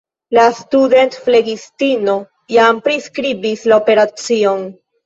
La 0.35 0.45
studentflegistino 0.59 2.17
jam 2.57 2.83
priskribis 2.89 3.71
la 3.71 3.83
operacion. 3.87 4.71